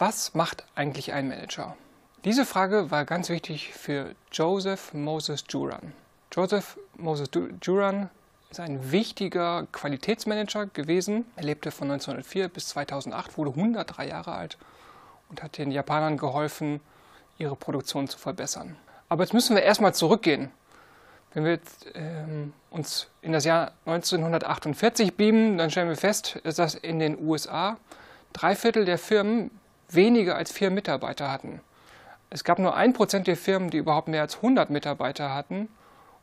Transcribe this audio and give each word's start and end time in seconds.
Was 0.00 0.32
macht 0.32 0.64
eigentlich 0.74 1.12
ein 1.12 1.28
Manager? 1.28 1.76
Diese 2.24 2.46
Frage 2.46 2.90
war 2.90 3.04
ganz 3.04 3.28
wichtig 3.28 3.74
für 3.74 4.14
Joseph 4.32 4.94
Moses 4.94 5.44
Juran. 5.46 5.92
Joseph 6.32 6.78
Moses 6.96 7.28
Juran 7.60 8.08
ist 8.50 8.60
ein 8.60 8.92
wichtiger 8.92 9.66
Qualitätsmanager 9.72 10.68
gewesen. 10.68 11.26
Er 11.36 11.44
lebte 11.44 11.70
von 11.70 11.90
1904 11.90 12.48
bis 12.48 12.68
2008, 12.68 13.36
wurde 13.36 13.50
103 13.50 14.08
Jahre 14.08 14.32
alt 14.32 14.56
und 15.28 15.42
hat 15.42 15.58
den 15.58 15.70
Japanern 15.70 16.16
geholfen, 16.16 16.80
ihre 17.36 17.54
Produktion 17.54 18.08
zu 18.08 18.16
verbessern. 18.16 18.76
Aber 19.10 19.22
jetzt 19.22 19.34
müssen 19.34 19.54
wir 19.54 19.62
erstmal 19.62 19.92
zurückgehen. 19.92 20.50
Wenn 21.34 21.44
wir 21.44 21.52
jetzt, 21.52 21.84
ähm, 21.92 22.54
uns 22.70 23.08
in 23.20 23.32
das 23.32 23.44
Jahr 23.44 23.72
1948 23.84 25.18
beamen, 25.18 25.58
dann 25.58 25.70
stellen 25.70 25.90
wir 25.90 25.96
fest, 25.96 26.40
dass 26.42 26.74
in 26.74 27.00
den 27.00 27.22
USA 27.22 27.76
drei 28.32 28.56
Viertel 28.56 28.86
der 28.86 28.96
Firmen 28.96 29.50
weniger 29.94 30.36
als 30.36 30.52
vier 30.52 30.70
Mitarbeiter 30.70 31.30
hatten. 31.30 31.60
Es 32.30 32.44
gab 32.44 32.58
nur 32.58 32.76
ein 32.76 32.92
Prozent 32.92 33.26
der 33.26 33.36
Firmen, 33.36 33.70
die 33.70 33.78
überhaupt 33.78 34.08
mehr 34.08 34.22
als 34.22 34.36
100 34.36 34.70
Mitarbeiter 34.70 35.34
hatten 35.34 35.68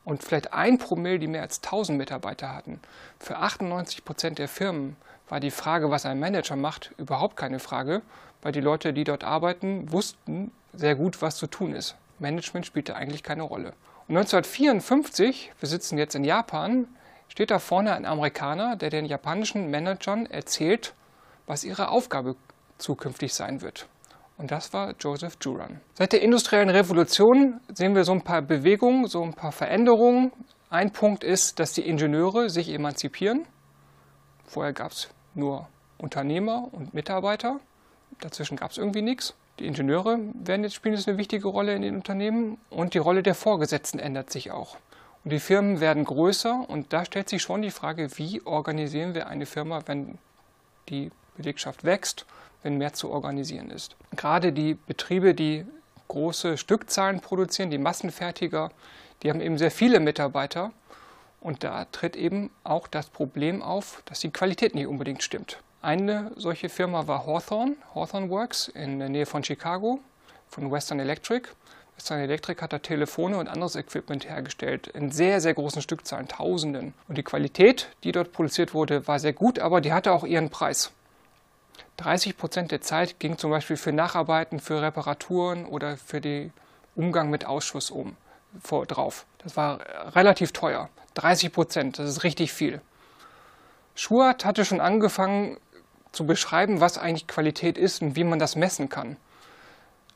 und 0.06 0.24
vielleicht 0.24 0.54
ein 0.54 0.78
Promille, 0.78 1.20
die 1.20 1.28
mehr 1.28 1.42
als 1.42 1.62
1000 1.62 1.98
Mitarbeiter 1.98 2.56
hatten. 2.56 2.80
Für 3.20 3.38
98 3.38 4.06
Prozent 4.06 4.40
der 4.40 4.48
Firmen 4.48 4.96
war 5.28 5.42
die 5.42 5.52
Frage, 5.52 5.92
was 5.92 6.06
ein 6.06 6.20
Manager 6.20 6.56
macht, 6.56 6.94
überhaupt 6.98 7.36
keine 7.36 7.60
Frage, 7.60 8.02
weil 8.42 8.54
die 8.54 8.62
Leute, 8.62 8.94
die 8.94 9.04
dort 9.04 9.26
arbeiten, 9.26 9.92
wussten 9.92 10.52
sehr 10.74 10.96
gut, 10.96 11.22
was 11.22 11.36
zu 11.36 11.48
tun 11.48 11.74
ist. 11.74 11.96
Management 12.20 12.66
spielte 12.66 12.96
eigentlich 12.96 13.24
keine 13.24 13.44
Rolle. 13.44 13.74
Und 14.08 14.16
1954, 14.16 15.52
wir 15.60 15.68
sitzen 15.68 15.98
jetzt 15.98 16.16
in 16.16 16.24
Japan, 16.24 16.88
steht 17.28 17.52
da 17.52 17.60
vorne 17.60 17.94
ein 17.94 18.06
Amerikaner, 18.06 18.78
der 18.78 18.90
den 18.90 19.06
japanischen 19.06 19.70
Managern 19.70 20.26
erzählt, 20.26 20.94
was 21.46 21.66
ihre 21.66 21.90
Aufgabe 21.90 22.38
zukünftig 22.78 23.34
sein 23.34 23.62
wird. 23.62 23.88
Und 24.38 24.52
das 24.52 24.72
war 24.72 24.94
Joseph 25.00 25.38
Juran. 25.42 25.82
Seit 25.96 26.14
der 26.14 26.22
industriellen 26.22 26.70
Revolution 26.70 27.60
sehen 27.74 27.96
wir 27.96 28.04
so 28.04 28.12
ein 28.12 28.22
paar 28.22 28.42
Bewegungen, 28.42 29.08
so 29.08 29.24
ein 29.24 29.34
paar 29.34 29.52
Veränderungen. 29.52 30.32
Ein 30.70 30.92
Punkt 30.92 31.24
ist, 31.24 31.60
dass 31.60 31.74
die 31.74 31.88
Ingenieure 31.88 32.50
sich 32.50 32.70
emanzipieren. 32.70 33.48
Vorher 34.46 34.74
gab 34.74 34.92
es 34.92 35.10
nur 35.34 35.68
Unternehmer 35.98 36.68
und 36.72 36.94
Mitarbeiter. 36.94 37.60
Dazwischen 38.22 38.58
gab 38.58 38.72
es 38.72 38.78
irgendwie 38.78 39.02
nichts. 39.02 39.34
Die 39.60 39.66
Ingenieure 39.66 40.20
werden 40.36 40.64
jetzt, 40.64 40.76
spielen 40.76 40.94
jetzt 40.94 41.08
eine 41.08 41.18
wichtige 41.18 41.48
Rolle 41.48 41.74
in 41.74 41.82
den 41.82 41.96
Unternehmen 41.96 42.60
und 42.70 42.94
die 42.94 43.00
Rolle 43.00 43.24
der 43.24 43.34
Vorgesetzten 43.34 43.98
ändert 43.98 44.30
sich 44.30 44.52
auch. 44.52 44.78
Und 45.24 45.32
die 45.32 45.40
Firmen 45.40 45.80
werden 45.80 46.04
größer 46.04 46.64
und 46.68 46.94
da 46.94 47.06
stellt 47.06 47.28
sich 47.28 47.42
schon 47.42 47.64
die 47.64 47.72
Frage, 47.72 48.08
wie 48.18 48.46
organisieren 48.46 49.16
wir 49.16 49.28
eine 49.28 49.48
Firma, 49.48 49.82
wenn 49.88 50.20
die 50.90 51.12
Belegschaft 51.38 51.84
wächst 51.84 52.26
wenn 52.64 52.78
mehr 52.78 52.94
zu 52.94 53.10
organisieren 53.10 53.70
ist. 53.70 53.96
Gerade 54.16 54.52
die 54.52 54.74
Betriebe, 54.74 55.34
die 55.34 55.66
große 56.08 56.58
Stückzahlen 56.58 57.20
produzieren, 57.20 57.70
die 57.70 57.78
Massenfertiger, 57.78 58.72
die 59.24 59.30
haben 59.30 59.42
eben 59.42 59.58
sehr 59.58 59.72
viele 59.72 60.00
Mitarbeiter 60.00 60.72
und 61.42 61.64
da 61.64 61.86
tritt 61.86 62.16
eben 62.16 62.50
auch 62.64 62.88
das 62.88 63.10
Problem 63.10 63.62
auf, 63.62 64.02
dass 64.06 64.20
die 64.20 64.32
Qualität 64.32 64.76
nicht 64.76 64.88
unbedingt 64.88 65.24
stimmt. 65.24 65.60
Eine 65.82 66.32
solche 66.36 66.70
Firma 66.70 67.08
war 67.08 67.26
Hawthorne, 67.26 67.76
Hawthorne 67.94 68.30
Works 68.30 68.68
in 68.68 69.00
der 69.00 69.10
Nähe 69.10 69.26
von 69.26 69.44
Chicago, 69.44 70.00
von 70.48 70.72
Western 70.72 71.00
Electric. 71.00 71.50
Western 71.96 72.20
Electric 72.20 72.62
hat 72.62 72.74
da 72.74 72.80
Telefone 72.80 73.38
und 73.38 73.48
anderes 73.48 73.76
Equipment 73.76 74.28
hergestellt 74.28 74.88
in 74.88 75.12
sehr, 75.12 75.42
sehr 75.42 75.54
großen 75.54 75.82
Stückzahlen, 75.82 76.28
Tausenden. 76.28 76.94
Und 77.08 77.18
die 77.18 77.24
Qualität, 77.24 77.90
die 78.04 78.12
dort 78.12 78.34
produziert 78.34 78.74
wurde, 78.74 79.08
war 79.08 79.20
sehr 79.20 79.34
gut, 79.34 79.60
aber 79.60 79.82
die 79.82 79.94
hatte 79.94 80.12
auch 80.12 80.24
ihren 80.24 80.50
Preis. 80.50 80.92
30 81.98 82.38
Prozent 82.38 82.72
der 82.72 82.82
Zeit 82.82 83.20
ging 83.20 83.38
zum 83.38 83.52
Beispiel 83.52 83.78
für 83.78 83.92
Nacharbeiten, 83.92 84.60
für 84.60 84.82
Reparaturen 84.82 85.66
oder 85.66 85.98
für 85.98 86.22
den 86.22 86.54
Umgang 86.96 87.30
mit 87.30 87.46
Ausschuss 87.46 87.92
um, 87.92 88.16
vor, 88.60 88.86
drauf. 88.86 89.26
Das 89.40 89.56
war 89.58 89.80
relativ 90.16 90.52
teuer. 90.52 90.90
30 91.16 91.52
Prozent, 91.52 92.00
das 92.00 92.10
ist 92.10 92.24
richtig 92.24 92.54
viel. 92.54 92.82
Schuart 93.96 94.46
hatte 94.46 94.66
schon 94.66 94.80
angefangen 94.80 95.58
zu 96.12 96.26
beschreiben, 96.26 96.82
was 96.82 96.98
eigentlich 96.98 97.28
Qualität 97.28 97.78
ist 97.78 98.02
und 98.02 98.16
wie 98.16 98.24
man 98.24 98.40
das 98.40 98.56
messen 98.56 98.90
kann. 98.90 99.18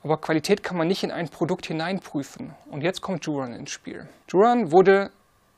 Aber 0.03 0.17
Qualität 0.17 0.63
kann 0.63 0.77
man 0.77 0.87
nicht 0.87 1.03
in 1.03 1.11
ein 1.11 1.29
Produkt 1.29 1.67
hineinprüfen. 1.67 2.55
Und 2.69 2.81
jetzt 2.81 3.01
kommt 3.01 3.25
Juran 3.25 3.53
ins 3.53 3.71
Spiel. 3.71 4.07
Juran 4.27 4.71
wurde 4.71 5.11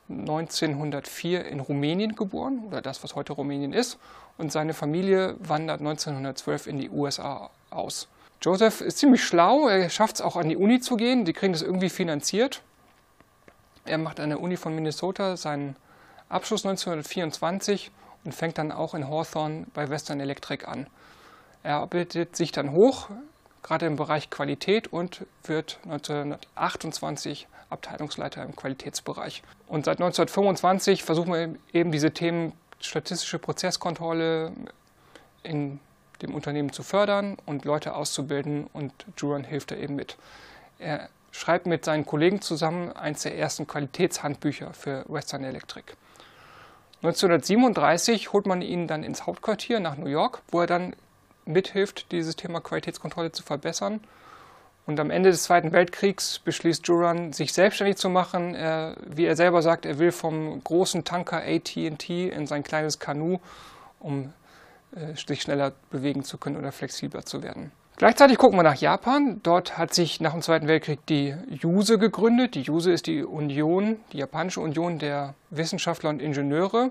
1904 0.08 1.46
in 1.46 1.60
Rumänien 1.60 2.14
geboren, 2.14 2.62
oder 2.66 2.82
das, 2.82 3.02
was 3.02 3.14
heute 3.14 3.32
Rumänien 3.32 3.72
ist, 3.72 3.98
und 4.36 4.52
seine 4.52 4.74
Familie 4.74 5.36
wandert 5.38 5.80
1912 5.80 6.66
in 6.66 6.78
die 6.78 6.90
USA 6.90 7.50
aus. 7.70 8.08
Joseph 8.42 8.80
ist 8.80 8.98
ziemlich 8.98 9.24
schlau, 9.24 9.68
er 9.68 9.88
schafft 9.88 10.16
es 10.16 10.20
auch 10.20 10.36
an 10.36 10.48
die 10.48 10.56
Uni 10.56 10.80
zu 10.80 10.96
gehen, 10.96 11.24
die 11.24 11.32
kriegen 11.32 11.52
das 11.52 11.62
irgendwie 11.62 11.88
finanziert. 11.88 12.62
Er 13.86 13.98
macht 13.98 14.20
an 14.20 14.30
der 14.30 14.40
Uni 14.40 14.56
von 14.56 14.74
Minnesota 14.74 15.36
seinen 15.36 15.76
Abschluss 16.28 16.64
1924 16.66 17.90
und 18.24 18.34
fängt 18.34 18.58
dann 18.58 18.72
auch 18.72 18.94
in 18.94 19.08
Hawthorne 19.08 19.66
bei 19.72 19.88
Western 19.88 20.20
Electric 20.20 20.66
an. 20.66 20.86
Er 21.62 21.76
arbeitet 21.76 22.36
sich 22.36 22.52
dann 22.52 22.72
hoch, 22.72 23.08
gerade 23.64 23.86
im 23.86 23.96
Bereich 23.96 24.30
Qualität 24.30 24.92
und 24.92 25.26
wird 25.42 25.80
1928 25.84 27.48
Abteilungsleiter 27.70 28.44
im 28.44 28.54
Qualitätsbereich. 28.54 29.42
Und 29.66 29.86
seit 29.86 29.96
1925 29.96 31.02
versuchen 31.02 31.32
wir 31.32 31.54
eben 31.72 31.90
diese 31.90 32.12
Themen 32.12 32.52
statistische 32.78 33.40
Prozesskontrolle 33.40 34.52
in 35.42 35.80
dem 36.22 36.34
Unternehmen 36.34 36.72
zu 36.72 36.82
fördern 36.82 37.36
und 37.46 37.64
Leute 37.64 37.94
auszubilden 37.94 38.68
und 38.72 38.92
Juran 39.16 39.42
hilft 39.44 39.72
da 39.72 39.76
eben 39.76 39.96
mit. 39.96 40.16
Er 40.78 41.08
schreibt 41.32 41.66
mit 41.66 41.84
seinen 41.84 42.06
Kollegen 42.06 42.40
zusammen 42.40 42.92
eines 42.92 43.22
der 43.22 43.36
ersten 43.36 43.66
Qualitätshandbücher 43.66 44.72
für 44.74 45.04
Western 45.08 45.42
Electric. 45.42 45.94
1937 47.02 48.32
holt 48.32 48.46
man 48.46 48.62
ihn 48.62 48.86
dann 48.86 49.02
ins 49.02 49.26
Hauptquartier 49.26 49.80
nach 49.80 49.96
New 49.96 50.06
York, 50.06 50.42
wo 50.50 50.60
er 50.60 50.66
dann 50.66 50.94
mithilft, 51.44 52.10
dieses 52.12 52.36
Thema 52.36 52.60
Qualitätskontrolle 52.60 53.32
zu 53.32 53.42
verbessern 53.42 54.00
und 54.86 55.00
am 55.00 55.10
Ende 55.10 55.30
des 55.30 55.44
Zweiten 55.44 55.72
Weltkriegs 55.72 56.38
beschließt 56.40 56.86
Juran, 56.86 57.32
sich 57.32 57.52
selbstständig 57.52 57.96
zu 57.96 58.10
machen. 58.10 58.54
Er, 58.54 58.96
wie 59.06 59.24
er 59.24 59.34
selber 59.34 59.62
sagt, 59.62 59.86
er 59.86 59.98
will 59.98 60.12
vom 60.12 60.62
großen 60.62 61.04
Tanker 61.04 61.38
AT&T 61.38 62.28
in 62.28 62.46
sein 62.46 62.62
kleines 62.62 62.98
Kanu, 62.98 63.38
um 63.98 64.32
äh, 64.94 65.16
sich 65.16 65.40
schneller 65.40 65.72
bewegen 65.90 66.22
zu 66.22 66.36
können 66.36 66.56
oder 66.56 66.70
flexibler 66.70 67.24
zu 67.24 67.42
werden. 67.42 67.72
Gleichzeitig 67.96 68.36
gucken 68.36 68.58
wir 68.58 68.62
nach 68.62 68.74
Japan. 68.74 69.40
Dort 69.42 69.78
hat 69.78 69.94
sich 69.94 70.20
nach 70.20 70.32
dem 70.32 70.42
Zweiten 70.42 70.66
Weltkrieg 70.66 71.06
die 71.06 71.34
JUSE 71.48 71.96
gegründet. 71.96 72.54
Die 72.56 72.62
JUSE 72.62 72.92
ist 72.92 73.06
die 73.06 73.22
Union, 73.22 74.00
die 74.12 74.18
japanische 74.18 74.60
Union 74.60 74.98
der 74.98 75.34
Wissenschaftler 75.50 76.10
und 76.10 76.20
Ingenieure. 76.20 76.90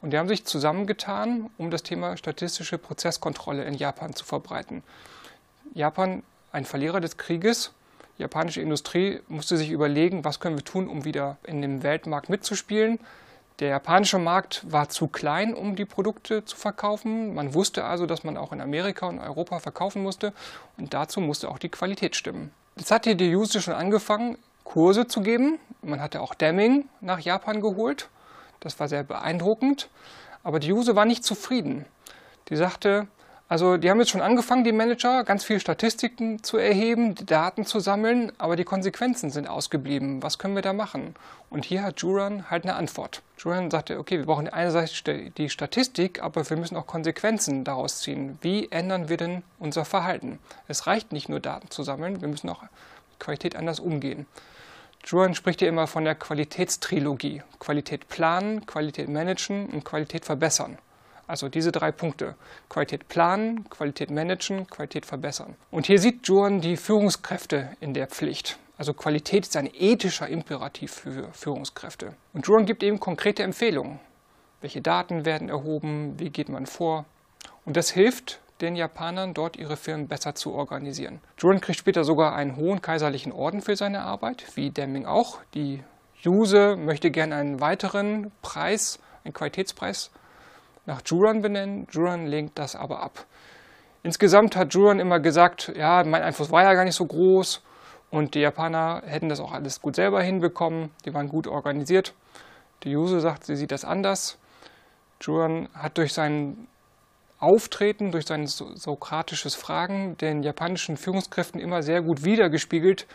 Und 0.00 0.12
die 0.12 0.18
haben 0.18 0.28
sich 0.28 0.44
zusammengetan, 0.44 1.50
um 1.58 1.70
das 1.70 1.82
Thema 1.82 2.16
statistische 2.16 2.78
Prozesskontrolle 2.78 3.64
in 3.64 3.74
Japan 3.74 4.14
zu 4.14 4.24
verbreiten. 4.24 4.82
Japan 5.74 6.22
ein 6.52 6.64
Verlierer 6.64 7.00
des 7.00 7.16
Krieges. 7.16 7.72
Die 8.16 8.22
japanische 8.22 8.60
Industrie 8.60 9.20
musste 9.28 9.56
sich 9.56 9.70
überlegen, 9.70 10.24
was 10.24 10.40
können 10.40 10.56
wir 10.56 10.64
tun, 10.64 10.88
um 10.88 11.04
wieder 11.04 11.36
in 11.44 11.62
dem 11.62 11.82
Weltmarkt 11.82 12.28
mitzuspielen. 12.28 12.98
Der 13.60 13.70
japanische 13.70 14.18
Markt 14.18 14.62
war 14.70 14.88
zu 14.88 15.08
klein, 15.08 15.52
um 15.52 15.74
die 15.74 15.84
Produkte 15.84 16.44
zu 16.44 16.56
verkaufen. 16.56 17.34
Man 17.34 17.54
wusste 17.54 17.84
also, 17.84 18.06
dass 18.06 18.22
man 18.22 18.36
auch 18.36 18.52
in 18.52 18.60
Amerika 18.60 19.06
und 19.06 19.18
Europa 19.18 19.58
verkaufen 19.58 20.02
musste 20.02 20.32
und 20.76 20.94
dazu 20.94 21.20
musste 21.20 21.48
auch 21.48 21.58
die 21.58 21.68
Qualität 21.68 22.14
stimmen. 22.14 22.52
Jetzt 22.76 22.92
hat 22.92 23.04
die 23.04 23.12
Juse 23.12 23.60
schon 23.60 23.74
angefangen, 23.74 24.38
Kurse 24.62 25.08
zu 25.08 25.22
geben. 25.22 25.58
Man 25.82 26.00
hatte 26.00 26.20
auch 26.20 26.34
Deming 26.34 26.88
nach 27.00 27.18
Japan 27.18 27.60
geholt. 27.60 28.08
Das 28.60 28.80
war 28.80 28.88
sehr 28.88 29.04
beeindruckend. 29.04 29.88
Aber 30.42 30.60
die 30.60 30.68
Juse 30.68 30.96
war 30.96 31.04
nicht 31.04 31.24
zufrieden. 31.24 31.84
Die 32.48 32.56
sagte, 32.56 33.08
also 33.50 33.78
die 33.78 33.88
haben 33.88 33.98
jetzt 33.98 34.10
schon 34.10 34.20
angefangen, 34.20 34.62
die 34.62 34.72
Manager, 34.72 35.24
ganz 35.24 35.42
viele 35.42 35.58
Statistiken 35.58 36.42
zu 36.42 36.58
erheben, 36.58 37.14
Daten 37.14 37.64
zu 37.64 37.80
sammeln, 37.80 38.30
aber 38.36 38.56
die 38.56 38.64
Konsequenzen 38.64 39.30
sind 39.30 39.48
ausgeblieben. 39.48 40.22
Was 40.22 40.38
können 40.38 40.54
wir 40.54 40.60
da 40.60 40.74
machen? 40.74 41.14
Und 41.48 41.64
hier 41.64 41.82
hat 41.82 42.00
Juran 42.00 42.50
halt 42.50 42.64
eine 42.64 42.74
Antwort. 42.74 43.22
Juran 43.38 43.70
sagte, 43.70 43.98
okay, 43.98 44.18
wir 44.18 44.26
brauchen 44.26 44.48
einerseits 44.48 45.02
die 45.02 45.48
Statistik, 45.48 46.22
aber 46.22 46.48
wir 46.50 46.58
müssen 46.58 46.76
auch 46.76 46.86
Konsequenzen 46.86 47.64
daraus 47.64 48.00
ziehen. 48.00 48.36
Wie 48.42 48.70
ändern 48.70 49.08
wir 49.08 49.16
denn 49.16 49.42
unser 49.58 49.86
Verhalten? 49.86 50.38
Es 50.66 50.86
reicht 50.86 51.12
nicht 51.12 51.30
nur 51.30 51.40
Daten 51.40 51.70
zu 51.70 51.82
sammeln, 51.82 52.20
wir 52.20 52.28
müssen 52.28 52.50
auch 52.50 52.60
mit 52.60 52.70
Qualität 53.18 53.56
anders 53.56 53.80
umgehen. 53.80 54.26
Juran 55.04 55.34
spricht 55.34 55.62
ja 55.62 55.68
immer 55.68 55.86
von 55.86 56.04
der 56.04 56.14
Qualitätstrilogie. 56.14 57.42
Qualität 57.58 58.08
planen, 58.08 58.66
Qualität 58.66 59.08
managen 59.08 59.66
und 59.66 59.84
Qualität 59.84 60.24
verbessern. 60.24 60.78
Also 61.26 61.48
diese 61.48 61.72
drei 61.72 61.92
Punkte. 61.92 62.34
Qualität 62.68 63.08
planen, 63.08 63.68
Qualität 63.68 64.10
managen, 64.10 64.66
Qualität 64.66 65.06
verbessern. 65.06 65.56
Und 65.70 65.86
hier 65.86 65.98
sieht 65.98 66.26
Joan 66.26 66.60
die 66.60 66.76
Führungskräfte 66.76 67.76
in 67.80 67.94
der 67.94 68.06
Pflicht. 68.06 68.58
Also 68.78 68.94
Qualität 68.94 69.44
ist 69.44 69.56
ein 69.56 69.70
ethischer 69.72 70.28
Imperativ 70.28 70.92
für 70.92 71.32
Führungskräfte. 71.32 72.14
Und 72.32 72.46
Joan 72.46 72.64
gibt 72.64 72.82
eben 72.82 72.98
konkrete 73.00 73.42
Empfehlungen. 73.42 74.00
Welche 74.60 74.80
Daten 74.80 75.24
werden 75.24 75.48
erhoben? 75.48 76.18
Wie 76.18 76.30
geht 76.30 76.48
man 76.48 76.66
vor? 76.66 77.04
Und 77.64 77.76
das 77.76 77.90
hilft 77.90 78.40
den 78.60 78.76
Japanern, 78.76 79.34
dort 79.34 79.56
ihre 79.56 79.76
Firmen 79.76 80.08
besser 80.08 80.34
zu 80.34 80.52
organisieren. 80.52 81.20
Juran 81.38 81.60
kriegt 81.60 81.78
später 81.78 82.04
sogar 82.04 82.34
einen 82.34 82.56
hohen 82.56 82.82
kaiserlichen 82.82 83.32
Orden 83.32 83.60
für 83.60 83.76
seine 83.76 84.02
Arbeit, 84.02 84.44
wie 84.56 84.70
Deming 84.70 85.06
auch. 85.06 85.38
Die 85.54 85.82
Juse 86.20 86.76
möchte 86.76 87.10
gerne 87.10 87.36
einen 87.36 87.60
weiteren 87.60 88.32
Preis, 88.42 88.98
einen 89.24 89.34
Qualitätspreis 89.34 90.10
nach 90.86 91.02
Juran 91.04 91.42
benennen. 91.42 91.86
Juran 91.90 92.26
lehnt 92.26 92.58
das 92.58 92.74
aber 92.74 93.02
ab. 93.02 93.26
Insgesamt 94.02 94.56
hat 94.56 94.74
Juran 94.74 95.00
immer 95.00 95.20
gesagt, 95.20 95.72
ja, 95.76 96.02
mein 96.04 96.22
Einfluss 96.22 96.50
war 96.50 96.62
ja 96.62 96.74
gar 96.74 96.84
nicht 96.84 96.94
so 96.94 97.06
groß 97.06 97.62
und 98.10 98.34
die 98.34 98.40
Japaner 98.40 99.02
hätten 99.04 99.28
das 99.28 99.40
auch 99.40 99.52
alles 99.52 99.80
gut 99.80 99.96
selber 99.96 100.22
hinbekommen, 100.22 100.90
die 101.04 101.12
waren 101.14 101.28
gut 101.28 101.46
organisiert. 101.46 102.14
Die 102.84 102.90
Juse 102.90 103.20
sagt, 103.20 103.44
sie 103.44 103.56
sieht 103.56 103.72
das 103.72 103.84
anders. 103.84 104.38
Juran 105.20 105.68
hat 105.74 105.98
durch 105.98 106.12
sein 106.12 106.68
Auftreten, 107.38 108.10
durch 108.10 108.26
sein 108.26 108.46
sokratisches 108.46 109.54
Fragen 109.54 110.16
den 110.16 110.42
japanischen 110.42 110.96
Führungskräften 110.96 111.60
immer 111.60 111.82
sehr 111.82 112.02
gut 112.02 112.24
wiedergespiegelt, 112.24 113.06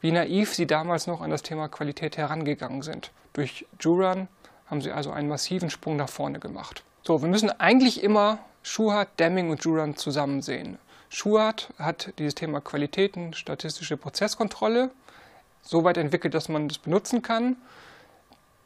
wie 0.00 0.12
naiv 0.12 0.54
sie 0.54 0.66
damals 0.66 1.06
noch 1.06 1.20
an 1.20 1.30
das 1.30 1.42
Thema 1.42 1.68
Qualität 1.68 2.16
herangegangen 2.16 2.82
sind. 2.82 3.10
Durch 3.32 3.66
Juran 3.80 4.28
haben 4.66 4.80
sie 4.80 4.92
also 4.92 5.10
einen 5.10 5.28
massiven 5.28 5.70
Sprung 5.70 5.96
nach 5.96 6.08
vorne 6.08 6.38
gemacht. 6.38 6.84
So, 7.02 7.22
wir 7.22 7.28
müssen 7.28 7.50
eigentlich 7.58 8.02
immer 8.02 8.38
Schuhart, 8.62 9.08
Deming 9.18 9.50
und 9.50 9.64
Juran 9.64 9.96
zusammen 9.96 10.42
sehen. 10.42 10.78
Schuhart 11.08 11.72
hat 11.78 12.12
dieses 12.18 12.34
Thema 12.34 12.60
Qualitäten, 12.60 13.32
statistische 13.32 13.96
Prozesskontrolle 13.96 14.90
so 15.62 15.84
weit 15.84 15.96
entwickelt, 15.96 16.34
dass 16.34 16.48
man 16.48 16.68
das 16.68 16.78
benutzen 16.78 17.22
kann. 17.22 17.56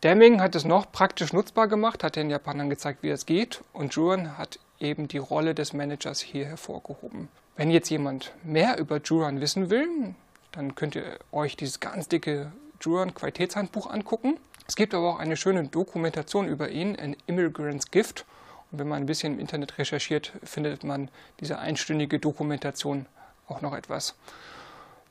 Deming 0.02 0.42
hat 0.42 0.54
es 0.54 0.64
noch 0.64 0.92
praktisch 0.92 1.32
nutzbar 1.32 1.68
gemacht, 1.68 2.04
hat 2.04 2.16
den 2.16 2.30
Japanern 2.30 2.68
gezeigt, 2.68 3.02
wie 3.02 3.08
es 3.08 3.24
geht. 3.24 3.64
Und 3.72 3.94
Juran 3.94 4.36
hat 4.36 4.58
eben 4.84 5.08
die 5.08 5.18
Rolle 5.18 5.54
des 5.54 5.72
Managers 5.72 6.20
hier 6.20 6.46
hervorgehoben. 6.46 7.28
Wenn 7.56 7.70
jetzt 7.70 7.88
jemand 7.88 8.32
mehr 8.42 8.78
über 8.78 9.00
Juran 9.02 9.40
wissen 9.40 9.70
will, 9.70 10.14
dann 10.52 10.74
könnt 10.74 10.94
ihr 10.94 11.18
euch 11.32 11.56
dieses 11.56 11.80
ganz 11.80 12.08
dicke 12.08 12.52
Juran 12.80 13.14
Qualitätshandbuch 13.14 13.90
angucken. 13.90 14.38
Es 14.66 14.76
gibt 14.76 14.94
aber 14.94 15.10
auch 15.14 15.18
eine 15.18 15.36
schöne 15.36 15.64
Dokumentation 15.64 16.48
über 16.48 16.70
ihn, 16.70 16.96
An 16.98 17.16
Immigrant's 17.26 17.90
Gift. 17.90 18.24
Und 18.70 18.78
wenn 18.78 18.88
man 18.88 19.02
ein 19.02 19.06
bisschen 19.06 19.34
im 19.34 19.40
Internet 19.40 19.78
recherchiert, 19.78 20.32
findet 20.42 20.84
man 20.84 21.10
diese 21.40 21.58
einstündige 21.58 22.18
Dokumentation 22.18 23.06
auch 23.46 23.60
noch 23.60 23.74
etwas. 23.74 24.14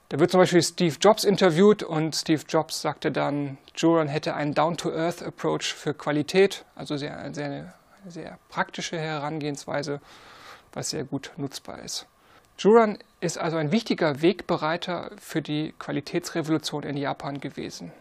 Da 0.09 0.19
wird 0.19 0.31
zum 0.31 0.41
Beispiel 0.41 0.61
Steve 0.61 0.95
Jobs 0.99 1.23
interviewt 1.23 1.81
und 1.81 2.15
Steve 2.15 2.43
Jobs 2.47 2.81
sagte 2.81 3.11
dann, 3.11 3.57
Juran 3.75 4.07
hätte 4.07 4.35
einen 4.35 4.53
Down-to-Earth-Approach 4.53 5.73
für 5.73 5.93
Qualität, 5.93 6.65
also 6.75 6.97
sehr, 6.97 7.33
sehr, 7.33 7.73
sehr 8.07 8.37
praktische 8.49 8.99
Herangehensweise, 8.99 10.01
was 10.73 10.89
sehr 10.89 11.03
gut 11.03 11.31
nutzbar 11.37 11.79
ist. 11.79 12.07
Juran 12.57 12.97
ist 13.19 13.37
also 13.37 13.57
ein 13.57 13.71
wichtiger 13.71 14.21
Wegbereiter 14.21 15.11
für 15.17 15.41
die 15.41 15.73
Qualitätsrevolution 15.79 16.83
in 16.83 16.97
Japan 16.97 17.39
gewesen. 17.39 17.91